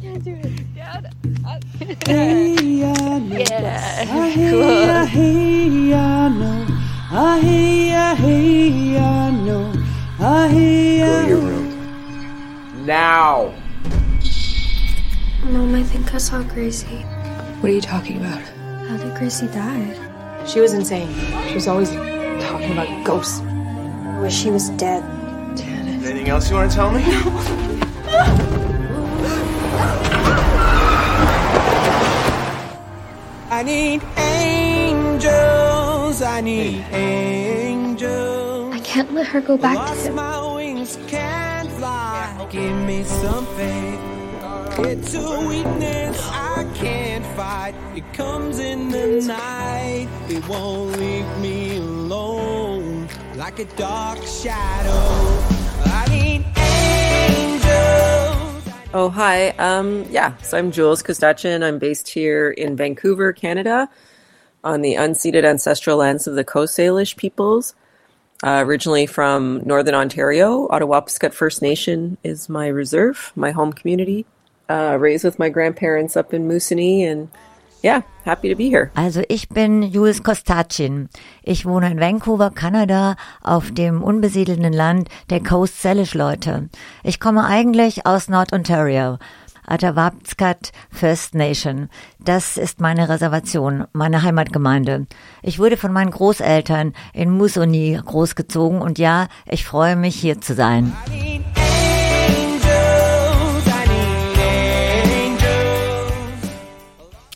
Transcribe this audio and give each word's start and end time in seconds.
can't 0.00 0.24
do 0.24 0.34
it. 0.34 0.74
Dad. 0.74 1.14
Hey, 2.06 2.84
I 2.84 3.18
know. 3.18 3.36
Yeah. 3.36 4.06
I 4.08 4.28
hey, 4.30 4.88
I 4.88 5.04
hey, 5.04 5.94
I 5.94 6.28
know. 6.28 6.66
I 7.10 7.40
hey, 7.40 7.94
I 7.94 8.14
hey, 8.14 8.98
I 8.98 9.30
know. 9.30 9.72
I 10.18 10.48
hey, 10.48 10.98
Go 11.00 11.22
to 11.22 11.28
your 11.28 11.38
room. 11.40 12.86
Now. 12.86 13.54
Mom, 15.44 15.74
I 15.74 15.82
think 15.82 16.14
I 16.14 16.18
saw 16.18 16.42
Gracie. 16.44 16.86
What 17.60 17.70
are 17.70 17.74
you 17.74 17.80
talking 17.80 18.18
about? 18.18 18.40
How 18.88 18.96
did 18.96 19.14
Gracie 19.16 19.48
die? 19.48 20.46
She 20.46 20.60
was 20.60 20.72
insane. 20.72 21.12
She 21.48 21.54
was 21.54 21.68
always 21.68 21.90
talking 21.90 22.72
about 22.72 23.04
ghosts. 23.04 23.40
I 23.40 24.20
wish 24.20 24.34
she 24.34 24.50
was 24.50 24.70
dead. 24.70 25.02
Janet. 25.56 26.02
Anything 26.06 26.28
else 26.28 26.48
you 26.48 26.56
want 26.56 26.70
to 26.70 26.76
tell 26.76 26.90
me? 26.90 28.60
I 33.50 33.62
need 33.62 34.02
angels. 34.16 36.22
I 36.22 36.40
need 36.40 36.84
angels. 36.92 38.74
I 38.74 38.80
can't 38.80 39.12
let 39.12 39.26
her 39.26 39.40
go 39.40 39.58
back 39.58 39.76
to 39.76 39.94
him. 39.94 40.14
my 40.14 40.54
wings, 40.54 40.98
can't 41.06 41.70
fly. 41.72 42.46
Give 42.50 42.76
me 42.86 43.02
some 43.02 43.44
faith. 43.56 44.00
It's 44.78 45.14
a 45.14 45.46
weakness 45.46 46.18
I 46.30 46.64
can't 46.74 47.26
fight. 47.36 47.74
It 47.94 48.10
comes 48.14 48.58
in 48.58 48.88
the 48.88 49.20
night. 49.26 50.08
It 50.28 50.46
won't 50.48 50.98
leave 50.98 51.26
me 51.38 51.76
alone 51.76 53.08
like 53.36 53.58
a 53.58 53.66
dark 53.76 54.22
shadow. 54.22 55.44
I 55.84 56.06
need 56.08 56.46
angels. 56.56 58.09
Oh, 58.92 59.08
hi. 59.08 59.50
Um, 59.50 60.04
yeah, 60.10 60.36
so 60.38 60.58
I'm 60.58 60.72
Jules 60.72 61.00
Kostachin. 61.00 61.62
I'm 61.62 61.78
based 61.78 62.08
here 62.08 62.50
in 62.50 62.74
Vancouver, 62.74 63.32
Canada, 63.32 63.88
on 64.64 64.80
the 64.80 64.94
unceded 64.94 65.44
ancestral 65.44 65.98
lands 65.98 66.26
of 66.26 66.34
the 66.34 66.42
Coast 66.42 66.76
Salish 66.76 67.16
peoples. 67.16 67.76
Uh, 68.42 68.64
originally 68.66 69.06
from 69.06 69.62
Northern 69.64 69.94
Ontario, 69.94 70.66
Ottawapiskat 70.66 71.32
First 71.32 71.62
Nation 71.62 72.18
is 72.24 72.48
my 72.48 72.66
reserve, 72.66 73.32
my 73.36 73.52
home 73.52 73.72
community. 73.72 74.26
Uh, 74.68 74.96
raised 74.98 75.22
with 75.22 75.38
my 75.38 75.50
grandparents 75.50 76.16
up 76.16 76.34
in 76.34 76.48
Moosonee, 76.48 77.02
and 77.02 77.30
yeah, 77.82 78.02
happy 78.24 78.48
to 78.48 78.56
be 78.56 78.68
here. 78.68 78.90
Also 78.94 79.22
ich 79.28 79.48
bin 79.48 79.82
Jules 79.82 80.22
Kostachin. 80.22 81.08
Ich 81.42 81.66
wohne 81.66 81.90
in 81.90 82.00
Vancouver, 82.00 82.50
Kanada, 82.50 83.16
auf 83.42 83.70
dem 83.70 84.02
unbesiedelten 84.02 84.72
Land 84.72 85.08
der 85.30 85.42
Coast 85.42 85.80
Salish 85.82 86.14
Leute. 86.14 86.68
Ich 87.02 87.20
komme 87.20 87.44
eigentlich 87.44 88.06
aus 88.06 88.28
Nord-Ontario. 88.28 89.18
Atawapskat 89.66 90.72
First 90.90 91.34
Nation. 91.34 91.88
Das 92.18 92.56
ist 92.56 92.80
meine 92.80 93.08
Reservation, 93.08 93.86
meine 93.92 94.22
Heimatgemeinde. 94.22 95.06
Ich 95.42 95.58
wurde 95.58 95.76
von 95.76 95.92
meinen 95.92 96.10
Großeltern 96.10 96.92
in 97.12 97.30
Musoni 97.30 98.00
großgezogen 98.04 98.82
und 98.82 98.98
ja, 98.98 99.28
ich 99.46 99.64
freue 99.64 99.94
mich 99.96 100.16
hier 100.16 100.40
zu 100.40 100.54
sein. 100.54 100.92
I 101.08 101.29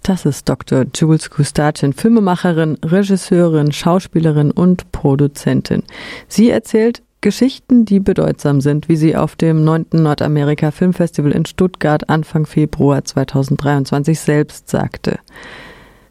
Das 0.05 0.27
ist 0.27 0.51
Dr. 0.51 0.85
Jules 0.95 1.31
Kustachin, 1.31 1.95
Filmemacherin, 1.95 2.77
Regisseurin, 2.85 3.73
Schauspielerin 3.73 4.51
und 4.51 4.93
Produzentin. 4.93 5.83
Sie 6.29 6.51
erzählt 6.51 7.03
Geschichten, 7.23 7.87
die 7.87 8.01
bedeutsam 8.01 8.61
sind, 8.61 8.91
wie 8.91 8.97
sie 8.97 9.17
auf 9.17 9.35
dem 9.35 9.65
9. 9.65 9.87
Nordamerika 9.93 10.73
Filmfestival 10.73 11.33
in 11.33 11.47
Stuttgart 11.47 12.11
Anfang 12.11 12.45
Februar 12.45 13.03
2023 13.03 14.21
selbst 14.21 14.69
sagte. 14.69 15.21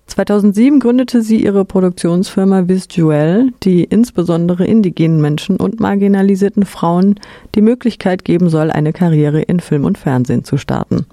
2007 0.07 0.79
gründete 0.79 1.21
sie 1.21 1.43
ihre 1.43 1.63
Produktionsfirma 1.63 2.67
Visual, 2.67 3.51
die 3.61 3.83
insbesondere 3.83 4.65
indigenen 4.65 5.21
Menschen 5.21 5.57
und 5.57 5.79
marginalisierten 5.79 6.65
Frauen 6.65 7.19
die 7.53 7.61
Möglichkeit 7.61 8.25
geben 8.25 8.49
soll, 8.49 8.71
eine 8.71 8.91
Karriere 8.91 9.43
in 9.43 9.59
Film 9.59 9.85
und 9.85 9.99
Fernsehen 9.99 10.43
zu 10.43 10.57
starten. 10.57 11.05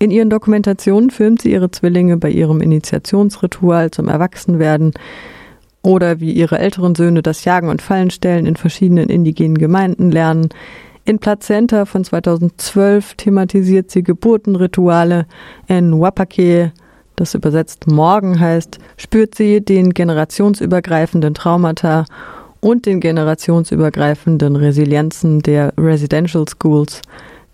In 0.00 0.10
ihren 0.12 0.30
Dokumentationen 0.30 1.10
filmt 1.10 1.42
sie 1.42 1.52
ihre 1.52 1.70
Zwillinge 1.70 2.16
bei 2.18 2.30
ihrem 2.30 2.60
Initiationsritual 2.60 3.90
zum 3.90 4.08
Erwachsenwerden 4.08 4.92
oder 5.82 6.20
wie 6.20 6.32
ihre 6.32 6.58
älteren 6.58 6.94
Söhne 6.94 7.22
das 7.22 7.44
Jagen 7.44 7.68
und 7.68 7.82
Fallenstellen 7.82 8.46
in 8.46 8.56
verschiedenen 8.56 9.08
indigenen 9.08 9.58
Gemeinden 9.58 10.10
lernen. 10.10 10.50
In 11.04 11.18
Plazenta 11.18 11.84
von 11.84 12.04
2012 12.04 13.14
thematisiert 13.14 13.90
sie 13.90 14.02
Geburtenrituale. 14.02 15.26
In 15.66 15.98
Wapake, 15.98 16.72
das 17.16 17.34
übersetzt 17.34 17.86
Morgen 17.90 18.38
heißt, 18.38 18.78
spürt 18.98 19.34
sie 19.34 19.64
den 19.64 19.94
generationsübergreifenden 19.94 21.34
Traumata 21.34 22.04
und 22.60 22.86
den 22.86 23.00
generationsübergreifenden 23.00 24.54
Resilienzen 24.54 25.40
der 25.40 25.72
Residential 25.78 26.44
Schools, 26.46 27.02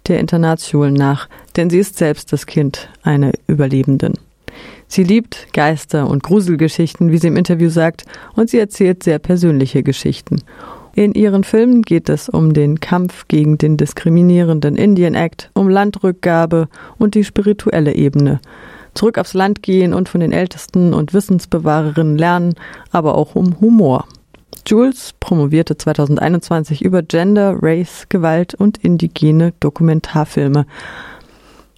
der 0.08 0.20
Internatsschulen 0.20 0.94
nach, 0.94 1.28
denn 1.56 1.70
sie 1.70 1.78
ist 1.78 1.96
selbst 1.96 2.32
das 2.32 2.46
Kind 2.46 2.88
einer 3.02 3.32
Überlebenden. 3.46 4.14
Sie 4.86 5.02
liebt 5.02 5.52
Geister 5.52 6.08
und 6.08 6.22
Gruselgeschichten, 6.22 7.10
wie 7.10 7.18
sie 7.18 7.28
im 7.28 7.36
Interview 7.36 7.68
sagt, 7.68 8.04
und 8.36 8.50
sie 8.50 8.58
erzählt 8.58 9.02
sehr 9.02 9.18
persönliche 9.18 9.82
Geschichten. 9.82 10.42
In 10.94 11.14
ihren 11.14 11.42
Filmen 11.42 11.82
geht 11.82 12.08
es 12.08 12.28
um 12.28 12.54
den 12.54 12.78
Kampf 12.78 13.26
gegen 13.26 13.58
den 13.58 13.76
diskriminierenden 13.76 14.76
Indian 14.76 15.14
Act, 15.14 15.50
um 15.54 15.68
Landrückgabe 15.68 16.68
und 16.98 17.16
die 17.16 17.24
spirituelle 17.24 17.94
Ebene. 17.94 18.40
Zurück 18.94 19.18
aufs 19.18 19.34
Land 19.34 19.64
gehen 19.64 19.92
und 19.92 20.08
von 20.08 20.20
den 20.20 20.30
Ältesten 20.30 20.94
und 20.94 21.12
Wissensbewahrerinnen 21.12 22.16
lernen, 22.16 22.54
aber 22.92 23.16
auch 23.16 23.34
um 23.34 23.60
Humor. 23.60 24.06
Jules 24.66 25.12
promovierte 25.20 25.76
2021 25.76 26.82
über 26.82 27.02
Gender, 27.02 27.56
Race, 27.60 28.06
Gewalt 28.08 28.54
und 28.54 28.78
indigene 28.78 29.52
Dokumentarfilme. 29.60 30.66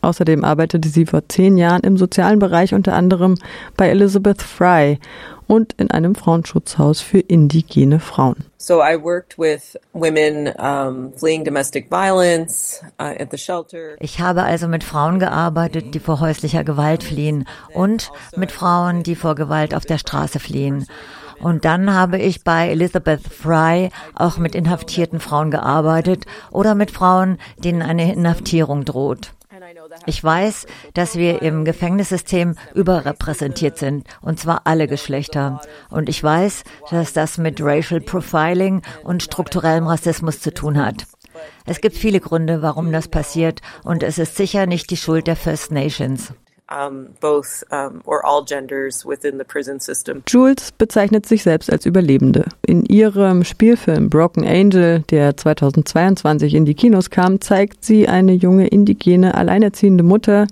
Außerdem 0.02 0.44
arbeitete 0.44 0.88
sie 0.88 1.04
vor 1.04 1.28
zehn 1.28 1.56
Jahren 1.56 1.82
im 1.82 1.96
sozialen 1.96 2.38
Bereich 2.38 2.74
unter 2.74 2.92
anderem 2.94 3.34
bei 3.76 3.88
Elizabeth 3.88 4.40
Fry 4.40 5.00
und 5.48 5.72
in 5.74 5.90
einem 5.90 6.14
Frauenschutzhaus 6.14 7.00
für 7.00 7.18
indigene 7.18 7.98
Frauen. 7.98 8.36
So 8.58 8.80
I 8.82 8.96
worked 9.02 9.36
with 9.36 9.76
women 9.92 10.48
um, 10.58 11.12
fleeing 11.16 11.44
domestic 11.44 11.90
violence 11.90 12.82
uh, 13.00 13.20
at 13.20 13.32
the 13.32 13.38
shelter. 13.38 13.96
Ich 14.00 14.20
habe 14.20 14.44
also 14.44 14.68
mit 14.68 14.84
Frauen 14.84 15.18
gearbeitet, 15.18 15.94
die 15.94 16.00
vor 16.00 16.20
häuslicher 16.20 16.62
Gewalt 16.62 17.02
fliehen 17.02 17.46
und 17.74 18.12
mit 18.36 18.52
Frauen, 18.52 19.02
die 19.02 19.16
vor 19.16 19.34
Gewalt 19.34 19.74
auf 19.74 19.86
der 19.86 19.98
Straße 19.98 20.38
fliehen. 20.38 20.86
Und 21.40 21.64
dann 21.64 21.92
habe 21.92 22.18
ich 22.18 22.44
bei 22.44 22.68
Elizabeth 22.70 23.22
Fry 23.22 23.90
auch 24.14 24.38
mit 24.38 24.54
inhaftierten 24.54 25.20
Frauen 25.20 25.50
gearbeitet 25.50 26.24
oder 26.50 26.74
mit 26.74 26.90
Frauen, 26.90 27.38
denen 27.58 27.82
eine 27.82 28.12
Inhaftierung 28.12 28.84
droht. 28.84 29.32
Ich 30.04 30.22
weiß, 30.22 30.66
dass 30.94 31.16
wir 31.16 31.42
im 31.42 31.64
Gefängnissystem 31.64 32.56
überrepräsentiert 32.74 33.78
sind, 33.78 34.06
und 34.20 34.38
zwar 34.38 34.62
alle 34.64 34.86
Geschlechter. 34.86 35.60
Und 35.90 36.08
ich 36.08 36.22
weiß, 36.22 36.64
dass 36.90 37.12
das 37.12 37.38
mit 37.38 37.60
Racial 37.60 38.00
Profiling 38.00 38.82
und 39.02 39.22
strukturellem 39.22 39.86
Rassismus 39.86 40.40
zu 40.40 40.52
tun 40.52 40.78
hat. 40.84 41.06
Es 41.64 41.80
gibt 41.80 41.96
viele 41.96 42.20
Gründe, 42.20 42.62
warum 42.62 42.92
das 42.92 43.08
passiert, 43.08 43.60
und 43.82 44.02
es 44.02 44.18
ist 44.18 44.36
sicher 44.36 44.66
nicht 44.66 44.90
die 44.90 44.96
Schuld 44.96 45.26
der 45.26 45.36
First 45.36 45.70
Nations. 45.70 46.32
Um, 46.68 47.10
both 47.20 47.62
um, 47.70 48.02
or 48.04 48.26
all 48.26 48.44
genders 48.44 49.06
within 49.06 49.38
the 49.38 49.44
prison 49.44 49.78
system. 49.78 50.24
Jules 50.26 50.72
bezeichnet 50.72 51.24
sich 51.24 51.44
selbst 51.44 51.70
als 51.70 51.86
Überlebende. 51.86 52.46
In 52.66 52.84
ihrem 52.84 53.44
Spielfilm 53.44 54.10
Broken 54.10 54.44
Angel, 54.44 55.04
der 55.10 55.36
2022 55.36 56.54
in 56.54 56.64
die 56.64 56.74
Kinos 56.74 57.10
kam, 57.10 57.40
zeigt 57.40 57.84
sie 57.84 58.08
eine 58.08 58.32
junge 58.32 58.66
indigene 58.66 59.36
alleinerziehende 59.36 60.02
Mutter, 60.02 60.48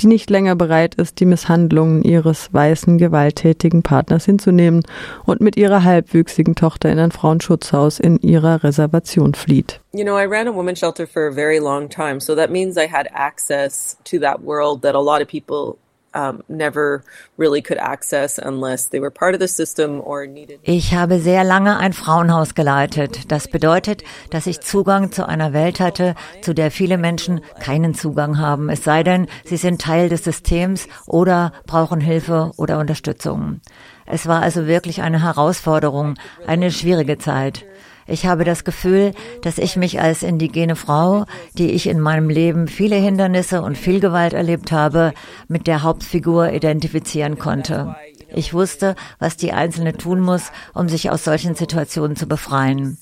die 0.00 0.06
nicht 0.06 0.30
länger 0.30 0.56
bereit 0.56 0.94
ist, 0.94 1.20
die 1.20 1.26
Misshandlungen 1.26 2.02
ihres 2.02 2.52
weißen 2.54 2.96
gewalttätigen 2.96 3.82
Partners 3.82 4.24
hinzunehmen 4.24 4.84
und 5.26 5.42
mit 5.42 5.58
ihrer 5.58 5.84
halbwüchsigen 5.84 6.54
Tochter 6.54 6.90
in 6.90 6.98
ein 6.98 7.12
Frauenschutzhaus 7.12 8.00
in 8.00 8.18
ihrer 8.20 8.64
Reservation 8.64 9.34
flieht. 9.34 9.80
You 9.92 10.04
know, 10.04 10.18
I 10.18 10.26
ran 10.26 10.46
a 10.46 10.52
women's 10.52 10.78
shelter 10.78 11.06
for 11.06 11.26
a 11.26 11.32
very 11.32 11.60
long 11.60 11.88
time, 11.88 12.20
so 12.20 12.34
that 12.34 12.50
means 12.50 12.76
I 12.76 12.86
had 12.86 13.08
access 13.10 13.96
to 14.04 14.18
that 14.18 14.42
world 14.42 14.82
that 14.82 14.94
a 14.94 15.00
lot 15.00 15.22
of 15.22 15.28
people 15.28 15.78
um, 16.12 16.42
never 16.48 17.04
really 17.38 17.62
could 17.62 17.78
access 17.78 18.38
unless 18.38 18.88
they 18.90 19.00
were 19.00 19.10
part 19.10 19.34
of 19.34 19.40
the 19.40 19.48
system 19.48 20.00
or 20.04 20.26
needed. 20.26 20.60
Ich 20.62 20.92
habe 20.94 21.20
sehr 21.20 21.42
lange 21.42 21.78
ein 21.78 21.94
Frauenhaus 21.94 22.54
geleitet. 22.54 23.30
Das 23.32 23.48
bedeutet, 23.48 24.02
dass 24.30 24.46
ich 24.46 24.60
Zugang 24.60 25.10
zu 25.10 25.26
einer 25.26 25.54
Welt 25.54 25.80
hatte, 25.80 26.14
zu 26.42 26.54
der 26.54 26.70
viele 26.70 26.98
Menschen 26.98 27.40
keinen 27.60 27.94
Zugang 27.94 28.38
haben, 28.38 28.68
es 28.68 28.84
sei 28.84 29.02
denn, 29.02 29.26
sie 29.44 29.56
sind 29.56 29.80
Teil 29.80 30.08
des 30.08 30.24
Systems 30.24 30.86
oder 31.06 31.52
brauchen 31.66 32.00
Hilfe 32.00 32.52
oder 32.56 32.78
Unterstützung. 32.78 33.60
Es 34.04 34.26
war 34.26 34.42
also 34.42 34.66
wirklich 34.66 35.02
eine 35.02 35.22
Herausforderung, 35.22 36.14
eine 36.46 36.70
schwierige 36.70 37.18
Zeit. 37.18 37.64
Ich 38.08 38.24
habe 38.24 38.44
das 38.44 38.64
Gefühl, 38.64 39.12
dass 39.42 39.58
ich 39.58 39.76
mich 39.76 40.00
als 40.00 40.22
indigene 40.22 40.76
Frau, 40.76 41.26
die 41.52 41.72
ich 41.72 41.86
in 41.86 42.00
meinem 42.00 42.30
Leben 42.30 42.66
viele 42.66 42.96
Hindernisse 42.96 43.60
und 43.60 43.76
viel 43.76 44.00
Gewalt 44.00 44.32
erlebt 44.32 44.72
habe, 44.72 45.12
mit 45.46 45.66
der 45.66 45.82
Hauptfigur 45.82 46.50
identifizieren 46.50 47.38
konnte. 47.38 47.94
Ich 48.34 48.54
wusste, 48.54 48.94
was 49.18 49.36
die 49.36 49.52
Einzelne 49.52 49.94
tun 49.94 50.20
muss, 50.20 50.52
um 50.72 50.88
sich 50.88 51.10
aus 51.10 51.24
solchen 51.24 51.54
Situationen 51.54 52.16
zu 52.16 52.26
befreien. 52.26 52.96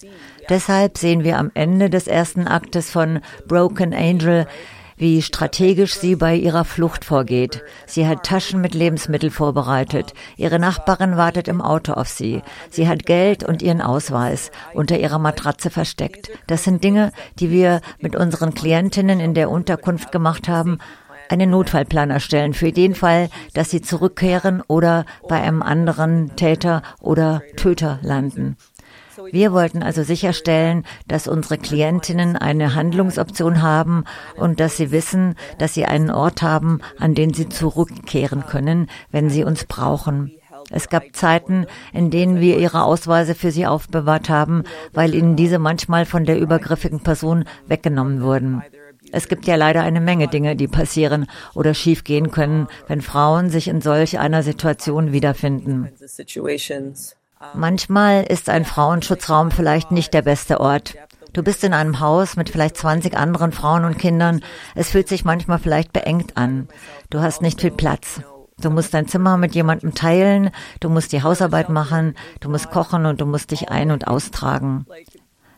Deshalb 0.49 0.99
sehen 0.99 1.23
wir 1.25 1.39
am 1.39 1.51
Ende 1.55 1.89
des 1.89 2.09
ersten 2.09 2.47
Aktes 2.47 2.91
von 2.91 3.21
Broken 3.47 3.95
Angel, 3.95 4.47
wie 4.97 5.23
strategisch 5.23 5.95
sie 5.95 6.17
bei 6.17 6.35
ihrer 6.35 6.65
Flucht 6.65 7.05
vorgeht. 7.05 7.63
Sie 7.87 8.07
hat 8.07 8.25
Taschen 8.25 8.61
mit 8.61 8.75
Lebensmitteln 8.75 9.33
vorbereitet. 9.33 10.15
Ihre 10.37 10.59
Nachbarin 10.59 11.17
wartet 11.17 11.49
im 11.49 11.61
Auto 11.61 11.93
auf 11.93 12.09
sie. 12.09 12.43
Sie 12.71 12.89
hat 12.89 13.07
Geld 13.07 13.45
und 13.45 13.63
ihren 13.63 13.81
Ausweis 13.81 14.51
unter 14.75 14.99
ihrer 14.99 15.19
Matratze 15.19 15.71
versteckt. 15.71 16.31
Das 16.47 16.65
sind 16.65 16.83
Dinge, 16.83 17.13
die 17.39 17.51
wir 17.51 17.81
mit 18.01 18.17
unseren 18.17 18.55
Klientinnen 18.55 19.21
in 19.21 19.35
der 19.35 19.51
Unterkunft 19.51 20.13
gemacht 20.13 20.49
haben, 20.49 20.79
einen 21.29 21.51
Notfallplan 21.51 22.11
erstellen 22.11 22.55
für 22.55 22.73
den 22.73 22.95
Fall, 22.95 23.29
dass 23.55 23.71
sie 23.71 23.83
zurückkehren 23.83 24.63
oder 24.67 25.05
bei 25.29 25.41
einem 25.41 25.63
anderen 25.63 26.37
Täter 26.37 26.83
oder 27.01 27.43
Töter 27.57 27.99
landen. 28.03 28.57
Wir 29.31 29.53
wollten 29.53 29.83
also 29.83 30.03
sicherstellen, 30.03 30.85
dass 31.09 31.29
unsere 31.29 31.59
Klientinnen 31.59 32.37
eine 32.37 32.75
Handlungsoption 32.75 33.63
haben 33.63 34.05
und 34.37 34.61
dass 34.61 34.77
sie 34.77 34.91
wissen, 34.91 35.35
dass 35.59 35.75
sie 35.75 35.85
einen 35.85 36.11
Ort 36.11 36.43
haben, 36.43 36.81
an 36.99 37.15
den 37.15 37.33
sie 37.33 37.49
zurückkehren 37.49 38.47
können, 38.47 38.89
wenn 39.11 39.31
sie 39.31 39.45
uns 39.45 39.65
brauchen. 39.65 40.33
Es 40.71 40.89
gab 40.89 41.15
Zeiten, 41.15 41.67
in 41.93 42.11
denen 42.11 42.41
wir 42.41 42.59
ihre 42.59 42.83
Ausweise 42.83 43.35
für 43.35 43.53
sie 43.53 43.67
aufbewahrt 43.67 44.29
haben, 44.29 44.65
weil 44.93 45.15
ihnen 45.15 45.37
diese 45.37 45.59
manchmal 45.59 46.07
von 46.07 46.25
der 46.25 46.39
übergriffigen 46.39 47.01
Person 47.01 47.45
weggenommen 47.69 48.21
wurden. 48.21 48.63
Es 49.13 49.29
gibt 49.29 49.47
ja 49.47 49.55
leider 49.55 49.83
eine 49.83 50.01
Menge 50.01 50.27
Dinge, 50.27 50.57
die 50.57 50.67
passieren 50.67 51.27
oder 51.55 51.75
schiefgehen 51.75 52.33
können, 52.33 52.67
wenn 52.89 53.03
Frauen 53.03 53.51
sich 53.51 53.69
in 53.69 53.81
solch 53.81 54.19
einer 54.19 54.43
Situation 54.43 55.13
wiederfinden. 55.13 55.89
Manchmal 57.55 58.25
ist 58.25 58.49
ein 58.49 58.65
Frauenschutzraum 58.65 59.51
vielleicht 59.51 59.91
nicht 59.91 60.13
der 60.15 60.23
beste 60.23 60.61
Ort. 60.61 60.95
Du 61.33 61.43
bist 61.43 61.65
in 61.65 61.75
einem 61.75 62.01
Haus 62.01 62.37
mit 62.37 62.49
vielleicht 62.49 62.77
20 62.77 63.17
anderen 63.17 63.53
Frauen 63.53 63.85
und 63.85 63.99
Kindern. 63.99 64.41
Es 64.75 64.91
fühlt 64.91 65.09
sich 65.09 65.25
manchmal 65.25 65.59
vielleicht 65.59 65.93
beengt 65.93 66.37
an. 66.37 66.69
Du 67.11 67.21
hast 67.21 67.43
nicht 67.43 67.61
viel 67.61 67.71
Platz. 67.71 68.21
Du 68.59 68.71
musst 68.71 68.95
dein 68.95 69.07
Zimmer 69.07 69.37
mit 69.37 69.55
jemandem 69.55 69.95
teilen, 69.95 70.51
du 70.81 70.89
musst 70.89 71.13
die 71.13 71.23
Hausarbeit 71.23 71.69
machen, 71.69 72.17
du 72.41 72.49
musst 72.49 72.71
kochen 72.71 73.05
und 73.05 73.21
du 73.21 73.27
musst 73.27 73.51
dich 73.51 73.69
ein- 73.69 73.91
und 73.91 74.07
austragen. 74.07 74.87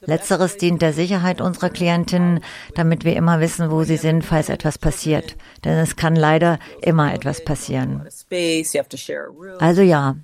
Letzteres 0.08 0.56
dient 0.56 0.80
der 0.80 0.94
Sicherheit 0.94 1.42
unserer 1.42 1.68
Klientinnen, 1.68 2.40
damit 2.74 3.04
wir 3.04 3.14
immer 3.14 3.40
wissen, 3.40 3.70
wo 3.70 3.84
sie 3.84 3.98
sind, 3.98 4.24
falls 4.24 4.48
etwas 4.48 4.78
passiert. 4.78 5.36
Denn 5.66 5.76
es 5.76 5.96
kann 5.96 6.16
leider 6.16 6.58
immer 6.80 7.12
etwas 7.12 7.44
passieren. 7.44 8.08
Also 9.58 9.82
ja, 9.82 10.16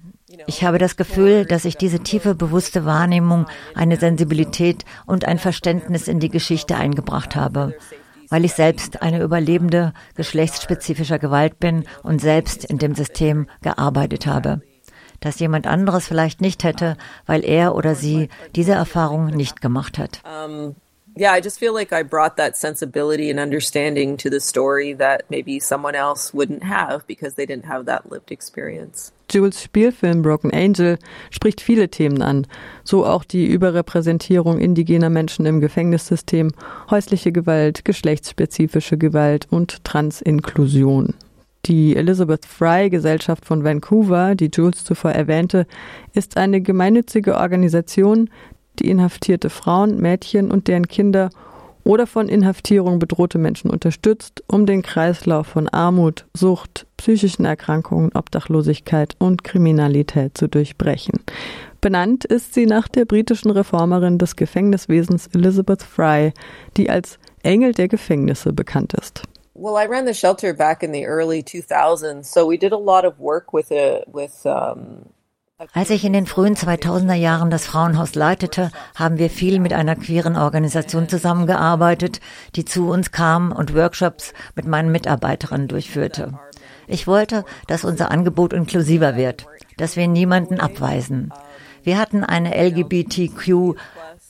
ich 0.47 0.65
habe 0.65 0.79
das 0.79 0.97
Gefühl, 0.97 1.45
dass 1.45 1.67
ich 1.67 1.77
diese 1.77 2.01
tiefe, 2.01 2.35
bewusste 2.35 2.87
Wahrnehmung, 2.87 3.45
eine 3.75 3.99
Sensibilität 3.99 4.87
und 5.05 5.27
ein 5.27 5.39
Verständnis 5.39 6.09
in 6.09 6.19
die 6.19 6.31
Geschichte 6.31 6.77
eingebracht 6.77 7.37
habe, 7.37 7.75
weil 8.31 8.47
ich 8.47 8.55
selbst 8.55 9.03
eine 9.03 9.23
Überlebende 9.23 9.93
geschlechtsspezifischer 10.15 11.19
Gewalt 11.19 11.61
bin 11.61 11.85
und 12.03 12.23
selbst 12.23 12.65
in 12.65 12.79
dem 12.79 12.95
System 12.95 13.49
gearbeitet 13.61 14.27
habe. 14.27 14.63
Das 15.25 15.41
jemand 15.41 15.67
anderes 15.67 16.07
vielleicht 16.07 16.43
nicht 16.43 16.65
hätte, 16.65 16.99
weil 17.25 17.47
er 17.47 17.75
oder 17.75 17.95
sie 17.95 18.29
diese 18.55 18.73
Erfahrung 18.73 19.29
nicht 19.29 19.63
gemacht 19.63 19.97
hat. 19.97 20.21
Um 20.25 20.77
yeah, 21.17 21.33
I 21.33 21.41
just 21.41 21.59
feel 21.59 21.73
like 21.73 21.93
I 21.93 22.03
brought 22.03 22.37
that 22.37 22.57
sensibility 22.57 23.31
and 23.31 23.41
understanding 23.41 24.19
to 24.19 24.29
the 24.29 24.41
story 24.41 24.93
that 24.99 25.25
maybe 25.31 25.61
someone 25.61 25.95
else 25.95 26.35
wouldn't 26.35 26.65
have 26.65 27.07
because 27.07 27.37
they 27.37 27.47
didn't 27.47 27.65
have 27.65 27.87
that 27.87 28.11
lived 28.11 28.31
experience. 28.31 29.13
Jules 29.29 29.63
Spielfilm 29.63 30.21
Broken 30.21 30.53
Angel 30.53 30.99
spricht 31.31 31.63
viele 31.63 31.89
Themen 31.89 32.21
an, 32.21 32.47
so 32.85 33.07
auch 33.07 33.25
die 33.25 33.47
Überrepräsentierung 33.47 34.59
indigener 34.59 35.09
Menschen 35.09 35.47
im 35.47 35.61
Gefängnissystem, 35.61 36.53
häusliche 36.91 37.33
Gewalt, 37.33 37.87
geschlechtsspezifische 37.87 38.99
Gewalt 38.99 39.47
und 39.51 39.85
Transinklusion. 39.85 41.15
Die 41.67 41.97
Elizabeth 41.97 42.45
Fry 42.45 42.91
Gesellschaft 42.91 43.47
von 43.47 43.65
Vancouver, 43.65 44.35
die 44.35 44.51
Jules 44.53 44.85
zuvor 44.85 45.13
erwähnte, 45.13 45.67
ist 46.13 46.37
eine 46.37 46.61
gemeinnützige 46.61 47.37
Organisation, 47.37 48.29
die 48.79 48.91
inhaftierte 48.91 49.49
Frauen, 49.49 49.99
Mädchen 49.99 50.51
und 50.51 50.69
deren 50.69 50.89
Kinder 50.89 51.31
oder 51.83 52.07
von 52.07 52.29
Inhaftierung 52.29 52.99
bedrohte 52.99 53.39
Menschen 53.39 53.71
unterstützt, 53.71 54.43
um 54.47 54.67
den 54.67 54.83
Kreislauf 54.83 55.47
von 55.47 55.69
Armut, 55.69 56.27
Sucht, 56.35 56.87
psychischen 56.99 57.45
Erkrankungen, 57.45 58.11
Obdachlosigkeit 58.15 59.17
und 59.19 59.45
Kriminalität 59.45 60.37
zu 60.37 60.49
durchbrechen. 60.49 61.21
Benannt 61.81 62.25
ist 62.25 62.55
sie 62.55 62.65
nach 62.65 62.89
der 62.89 63.05
britischen 63.05 63.51
Reformerin 63.51 64.19
des 64.19 64.37
Gefängniswesens 64.37 65.29
Elizabeth 65.35 65.83
Fry, 65.83 66.33
die 66.79 66.89
als 66.89 67.19
Engel 67.43 67.73
der 67.73 67.89
Gefängnisse 67.89 68.55
bekannt 68.55 68.95
ist. 68.95 69.24
Well, 69.55 69.77
I 69.77 69.87
ran 69.87 70.05
the 70.05 70.15
shelter 70.15 70.53
back 70.53 70.83
in 70.83 70.93
the 70.93 71.07
early 71.07 71.43
2000s, 71.43 72.25
so 72.27 72.45
we 72.45 72.59
did 72.59 72.73
a 72.73 72.77
lot 72.77 73.05
of 73.05 73.21
work 73.21 73.53
with 73.53 73.71
it, 73.71 74.05
with 74.13 74.45
um, 74.45 75.15
als 75.73 75.91
ich 75.91 76.05
in 76.05 76.13
den 76.13 76.27
frühen 76.27 76.57
2000er 76.57 77.15
Jahren 77.15 77.49
das 77.49 77.65
Frauenhaus 77.65 78.17
leitete, 78.17 78.73
haben 78.97 79.19
wir 79.19 79.31
viel 79.31 79.61
mit 79.61 79.73
einer 79.73 79.95
queeren 79.95 80.37
Organisation 80.37 81.09
zusammengearbeitet, 81.09 82.21
die 82.57 82.65
zu 82.65 82.91
uns 82.91 83.13
kam 83.13 83.53
und 83.53 83.75
Workshops 83.75 84.35
mit 84.57 84.67
meinen 84.67 84.91
Mitarbeiterinnen 84.91 85.69
durchführte. 85.69 86.39
Ich 86.89 87.07
wollte, 87.07 87.45
dass 87.69 87.85
unser 87.85 88.11
Angebot 88.11 88.53
inklusiver 88.53 89.15
wird, 89.15 89.47
dass 89.77 89.97
wir 89.97 90.09
niemanden 90.09 90.59
abweisen. 90.59 91.33
Wir 91.85 91.99
hatten 91.99 92.25
eine 92.25 92.57
LGBTQ 92.57 93.77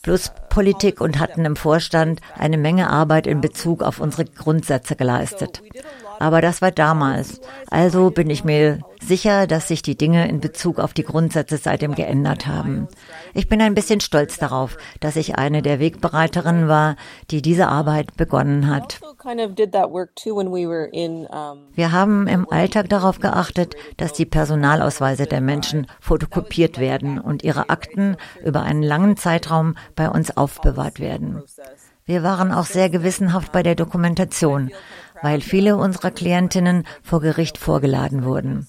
plus 0.05 0.31
Politik 0.49 1.01
und 1.01 1.19
hatten 1.19 1.45
im 1.45 1.55
Vorstand 1.55 2.21
eine 2.37 2.59
Menge 2.59 2.91
Arbeit 2.91 3.25
in 3.25 3.41
Bezug 3.41 3.81
auf 3.81 3.99
unsere 3.99 4.25
Grundsätze 4.25 4.95
geleistet. 4.95 5.63
Aber 6.19 6.41
das 6.41 6.61
war 6.61 6.69
damals. 6.69 7.41
Also 7.71 8.11
bin 8.11 8.29
ich 8.29 8.43
mir 8.43 8.81
sicher, 9.01 9.47
dass 9.47 9.67
sich 9.67 9.81
die 9.81 9.97
Dinge 9.97 10.27
in 10.27 10.41
Bezug 10.41 10.77
auf 10.79 10.93
die 10.93 11.03
Grundsätze 11.03 11.57
seitdem 11.57 11.95
geändert 11.95 12.45
haben. 12.45 12.87
Ich 13.33 13.49
bin 13.49 13.59
ein 13.63 13.73
bisschen 13.73 13.99
stolz 13.99 14.37
darauf, 14.37 14.77
dass 14.99 15.15
ich 15.15 15.39
eine 15.39 15.63
der 15.63 15.79
Wegbereiterinnen 15.79 16.67
war, 16.67 16.97
die 17.31 17.41
diese 17.41 17.67
Arbeit 17.67 18.15
begonnen 18.15 18.67
hat. 18.67 18.99
Wir 21.73 21.91
haben 21.91 22.27
im 22.27 22.49
Alltag 22.51 22.89
darauf 22.89 23.19
geachtet, 23.19 23.75
dass 23.97 24.13
die 24.13 24.25
Personalausweise 24.25 25.25
der 25.25 25.41
Menschen 25.41 25.87
fotokopiert 25.99 26.79
werden 26.79 27.19
und 27.19 27.43
ihre 27.43 27.69
Akten 27.69 28.17
über 28.43 28.61
einen 28.61 28.83
langen 28.83 29.17
Zeitraum 29.17 29.75
bei 29.95 30.09
uns 30.09 30.37
aufbewahrt 30.37 30.99
werden. 30.99 31.41
Wir 32.05 32.21
waren 32.21 32.51
auch 32.51 32.67
sehr 32.67 32.91
gewissenhaft 32.91 33.51
bei 33.51 33.63
der 33.63 33.73
Dokumentation, 33.73 34.69
weil 35.23 35.41
viele 35.41 35.75
unserer 35.75 36.11
Klientinnen 36.11 36.85
vor 37.01 37.19
Gericht 37.19 37.57
vorgeladen 37.57 38.25
wurden. 38.25 38.67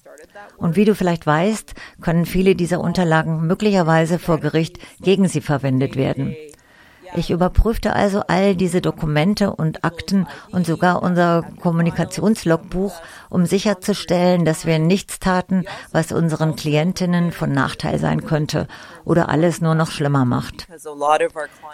Und 0.56 0.74
wie 0.74 0.86
du 0.86 0.94
vielleicht 0.94 1.26
weißt, 1.26 1.74
können 2.00 2.24
viele 2.24 2.54
dieser 2.54 2.80
Unterlagen 2.80 3.46
möglicherweise 3.46 4.18
vor 4.18 4.38
Gericht 4.38 4.78
gegen 5.02 5.28
sie 5.28 5.42
verwendet 5.42 5.96
werden. 5.96 6.34
Ich 7.16 7.30
überprüfte 7.30 7.94
also 7.94 8.22
all 8.28 8.54
diese 8.54 8.82
Dokumente 8.82 9.50
und 9.50 9.84
Akten 9.84 10.26
und 10.52 10.66
sogar 10.66 11.02
unser 11.02 11.44
Kommunikationslogbuch, 11.60 12.94
um 13.30 13.46
sicherzustellen, 13.46 14.44
dass 14.44 14.66
wir 14.66 14.78
nichts 14.78 15.18
taten, 15.18 15.64
was 15.92 16.12
unseren 16.12 16.56
Klientinnen 16.56 17.32
von 17.32 17.52
Nachteil 17.52 17.98
sein 17.98 18.26
könnte 18.26 18.68
oder 19.04 19.30
alles 19.30 19.62
nur 19.62 19.74
noch 19.74 19.90
schlimmer 19.90 20.26
macht. 20.26 20.68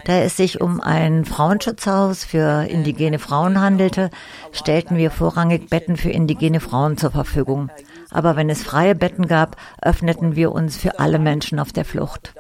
Da 0.05 0.13
es 0.19 0.37
sich 0.37 0.61
um 0.61 0.81
ein 0.81 1.25
Frauenschutzhaus 1.25 2.25
für 2.25 2.65
indigene 2.69 3.19
Frauen 3.19 3.61
handelte, 3.61 4.11
stellten 4.53 4.97
wir 4.97 5.11
vorrangig 5.11 5.69
Betten 5.69 5.97
für 5.97 6.11
indigene 6.11 6.61
Frauen 6.61 6.97
zur 6.97 7.11
Verfügung. 7.11 7.69
Aber 8.13 8.37
wenn 8.37 8.51
es 8.51 8.63
freie 8.63 8.95
Betten 8.95 9.27
gab, 9.27 9.57
öffneten 9.81 10.37
wir 10.37 10.53
uns 10.53 10.77
für 10.77 10.99
alle 10.99 11.19
Menschen 11.19 11.59
auf 11.59 11.73
der 11.73 11.85
Flucht. 11.85 12.35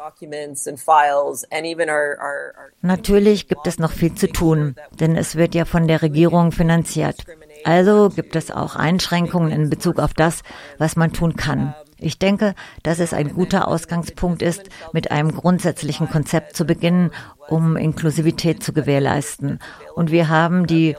Natürlich 2.81 3.49
gibt 3.49 3.67
es 3.67 3.79
noch 3.79 3.93
viel 3.93 4.15
zu 4.15 4.29
tun, 4.29 4.77
denn 5.01 5.17
es 5.17 5.37
wird 5.37 5.55
ja 5.55 5.65
von 5.65 5.89
der 5.89 6.03
Regierung 6.03 6.53
finanziert. 6.53 7.25
Also 7.65 8.09
gibt 8.09 8.37
es 8.37 8.51
auch 8.51 8.77
Einschränkungen 8.77 9.53
in 9.53 9.71
Bezug 9.71 9.99
auf 9.99 10.15
das, 10.15 10.43
was 10.79 10.97
man 10.97 11.13
tun 11.13 11.37
kann. 11.37 11.75
Ich 12.03 12.19
denke, 12.19 12.55
dass 12.83 12.99
es 12.99 13.15
ein 13.15 13.33
guter 13.33 13.69
Ausgangspunkt 13.69 14.43
ist, 14.43 14.69
mit 14.93 15.13
einem 15.13 15.33
grundsätzlichen 15.33 16.11
Konzept 16.11 16.57
zu 16.57 16.65
beginnen, 16.65 17.13
um 17.49 17.77
Inklusivität 17.77 18.63
zu 18.63 18.73
gewährleisten. 18.73 19.61
Und 19.95 20.11
wir 20.11 20.29
haben 20.29 20.67
die 20.67 20.97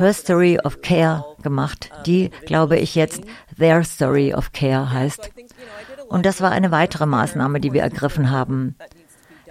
Her 0.00 0.14
Story 0.14 0.58
of 0.64 0.80
Care 0.80 1.26
gemacht, 1.42 1.90
die, 2.06 2.30
glaube 2.46 2.78
ich, 2.78 2.94
jetzt 2.94 3.22
Their 3.58 3.84
Story 3.84 4.32
of 4.32 4.52
Care 4.52 4.90
heißt. 4.90 5.30
Und 6.08 6.24
das 6.24 6.40
war 6.40 6.50
eine 6.50 6.70
weitere 6.70 7.04
Maßnahme, 7.04 7.60
die 7.60 7.74
wir 7.74 7.82
ergriffen 7.82 8.30
haben. 8.30 8.76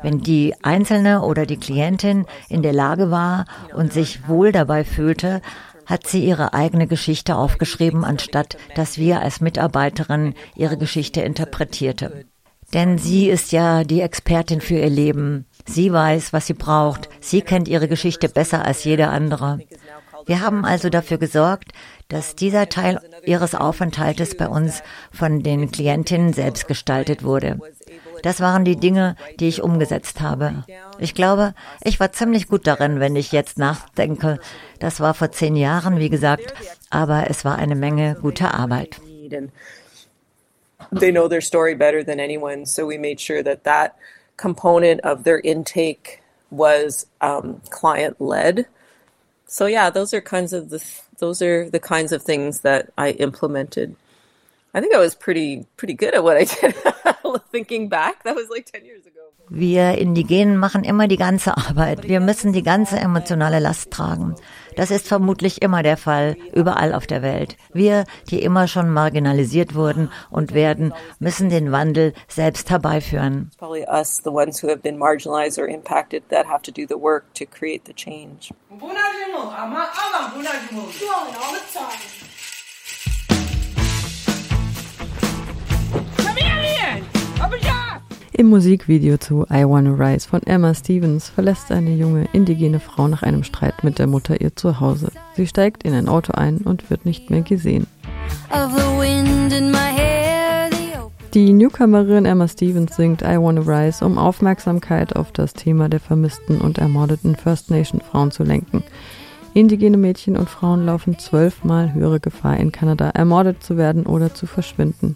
Wenn 0.01 0.21
die 0.21 0.55
Einzelne 0.63 1.21
oder 1.21 1.45
die 1.45 1.57
Klientin 1.57 2.25
in 2.47 2.63
der 2.63 2.73
Lage 2.73 3.11
war 3.11 3.45
und 3.75 3.93
sich 3.93 4.27
wohl 4.27 4.51
dabei 4.51 4.83
fühlte, 4.83 5.41
hat 5.85 6.07
sie 6.07 6.25
ihre 6.25 6.53
eigene 6.55 6.87
Geschichte 6.87 7.35
aufgeschrieben, 7.35 8.03
anstatt 8.03 8.57
dass 8.73 8.97
wir 8.97 9.21
als 9.21 9.41
Mitarbeiterin 9.41 10.33
ihre 10.55 10.77
Geschichte 10.77 11.21
interpretierte. 11.21 12.25
Denn 12.73 12.97
sie 12.97 13.29
ist 13.29 13.51
ja 13.51 13.83
die 13.83 14.01
Expertin 14.01 14.61
für 14.61 14.75
ihr 14.75 14.89
Leben. 14.89 15.45
Sie 15.65 15.93
weiß, 15.93 16.33
was 16.33 16.47
sie 16.47 16.53
braucht. 16.53 17.09
Sie 17.19 17.41
kennt 17.41 17.67
ihre 17.67 17.87
Geschichte 17.87 18.29
besser 18.29 18.65
als 18.65 18.83
jeder 18.83 19.11
andere. 19.11 19.59
Wir 20.29 20.41
haben 20.41 20.63
also 20.63 20.91
dafür 20.91 21.17
gesorgt, 21.17 21.71
dass 22.07 22.35
dieser 22.35 22.69
Teil 22.69 22.99
ihres 23.25 23.55
Aufenthaltes 23.55 24.37
bei 24.37 24.47
uns 24.47 24.83
von 25.11 25.41
den 25.41 25.71
Klientinnen 25.71 26.33
selbst 26.33 26.67
gestaltet 26.67 27.23
wurde. 27.23 27.59
Das 28.21 28.39
waren 28.39 28.63
die 28.63 28.75
Dinge, 28.75 29.15
die 29.39 29.47
ich 29.47 29.63
umgesetzt 29.63 30.21
habe. 30.21 30.65
Ich 30.99 31.15
glaube, 31.15 31.55
ich 31.81 31.99
war 31.99 32.11
ziemlich 32.11 32.47
gut 32.47 32.67
darin, 32.67 32.99
wenn 32.99 33.15
ich 33.15 33.31
jetzt 33.31 33.57
nachdenke. 33.57 34.37
Das 34.77 34.99
war 34.99 35.15
vor 35.15 35.31
zehn 35.31 35.55
Jahren, 35.55 35.97
wie 35.97 36.11
gesagt, 36.11 36.53
aber 36.91 37.25
es 37.27 37.43
war 37.43 37.57
eine 37.57 37.75
Menge 37.75 38.15
guter 38.21 38.53
Arbeit. 38.53 39.01
They 40.91 41.11
know 41.11 41.27
their 41.27 41.41
story 41.41 41.73
better 41.73 42.05
than 42.05 42.19
anyone, 42.19 42.67
so 42.67 42.87
we 42.87 42.99
made 42.99 43.19
sure 43.19 43.43
that 43.43 43.63
that 43.63 43.95
component 44.37 45.03
of 45.03 45.23
their 45.23 45.43
intake 45.43 46.21
was 46.51 47.07
um, 47.19 47.61
client 47.71 48.17
led. 48.19 48.67
So 49.49 49.65
yeah, 49.65 49.89
those 49.89 50.13
are 50.13 50.21
kinds 50.21 50.53
of 50.53 50.69
the 50.69 50.83
those 51.17 51.41
are 51.41 51.69
the 51.69 51.79
kinds 51.79 52.11
of 52.11 52.21
things 52.21 52.61
that 52.61 52.93
I 52.99 53.11
implemented. 53.11 53.95
I 54.75 54.79
think 54.79 54.93
I 54.93 54.99
was 54.99 55.15
pretty 55.15 55.65
pretty 55.75 55.95
good 55.95 56.13
at 56.13 56.23
what 56.23 56.37
I 56.37 56.43
did. 56.43 56.75
Wir 59.51 59.97
Indigenen 59.97 60.57
machen 60.57 60.83
immer 60.83 61.07
die 61.07 61.17
ganze 61.17 61.57
Arbeit. 61.57 62.07
Wir 62.07 62.19
müssen 62.19 62.53
die 62.53 62.61
ganze 62.61 62.97
emotionale 62.97 63.57
Last 63.57 63.89
tragen. 63.89 64.35
Das 64.75 64.91
ist 64.91 65.07
vermutlich 65.07 65.63
immer 65.63 65.81
der 65.81 65.97
Fall, 65.97 66.37
überall 66.53 66.93
auf 66.93 67.07
der 67.07 67.23
Welt. 67.23 67.57
Wir, 67.73 68.03
die 68.29 68.43
immer 68.43 68.67
schon 68.67 68.91
marginalisiert 68.91 69.73
wurden 69.73 70.11
und 70.29 70.53
werden, 70.53 70.93
müssen 71.17 71.49
den 71.49 71.71
Wandel 71.71 72.13
selbst 72.27 72.69
herbeiführen. 72.69 73.49
Im 88.39 88.47
Musikvideo 88.47 89.17
zu 89.17 89.45
I 89.51 89.65
Wanna 89.65 89.95
Rise 89.95 90.25
von 90.25 90.41
Emma 90.43 90.73
Stevens 90.73 91.27
verlässt 91.27 91.73
eine 91.73 91.93
junge 91.93 92.25
indigene 92.31 92.79
Frau 92.79 93.09
nach 93.09 93.21
einem 93.21 93.43
Streit 93.43 93.83
mit 93.83 93.99
der 93.99 94.07
Mutter 94.07 94.39
ihr 94.39 94.55
Zuhause. 94.55 95.11
Sie 95.35 95.45
steigt 95.45 95.83
in 95.83 95.93
ein 95.93 96.07
Auto 96.07 96.31
ein 96.31 96.59
und 96.59 96.89
wird 96.89 97.05
nicht 97.05 97.29
mehr 97.29 97.41
gesehen. 97.41 97.85
Die 101.33 101.51
Newcomerin 101.51 102.25
Emma 102.25 102.47
Stevens 102.47 102.95
singt 102.95 103.23
I 103.23 103.37
Wanna 103.37 103.59
Rise, 103.59 104.05
um 104.05 104.17
Aufmerksamkeit 104.17 105.17
auf 105.17 105.33
das 105.33 105.51
Thema 105.53 105.89
der 105.89 105.99
vermissten 105.99 106.61
und 106.61 106.77
ermordeten 106.77 107.35
First 107.35 107.69
Nation 107.69 107.99
Frauen 107.99 108.31
zu 108.31 108.43
lenken. 108.43 108.83
Indigene 109.53 109.97
Mädchen 109.97 110.37
und 110.37 110.49
Frauen 110.49 110.85
laufen 110.85 111.19
zwölfmal 111.19 111.93
höhere 111.93 112.21
Gefahr, 112.21 112.55
in 112.55 112.71
Kanada 112.71 113.09
ermordet 113.09 113.61
zu 113.61 113.75
werden 113.75 114.05
oder 114.05 114.33
zu 114.33 114.45
verschwinden. 114.45 115.15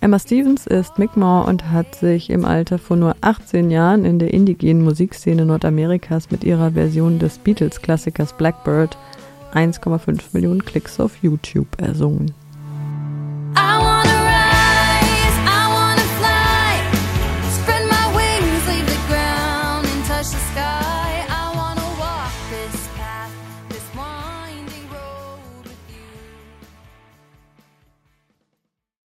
Emma 0.00 0.20
Stevens 0.20 0.64
ist 0.68 0.96
Mi'kmaq 0.98 1.48
und 1.48 1.72
hat 1.72 1.96
sich 1.96 2.30
im 2.30 2.44
Alter 2.44 2.78
von 2.78 3.00
nur 3.00 3.16
18 3.20 3.68
Jahren 3.68 4.04
in 4.04 4.20
der 4.20 4.32
indigenen 4.32 4.84
Musikszene 4.84 5.44
Nordamerikas 5.44 6.30
mit 6.30 6.44
ihrer 6.44 6.70
Version 6.70 7.18
des 7.18 7.38
Beatles-Klassikers 7.38 8.32
Blackbird 8.38 8.96
1,5 9.54 10.20
Millionen 10.34 10.64
Klicks 10.64 11.00
auf 11.00 11.16
YouTube 11.20 11.80
ersungen. 11.80 12.32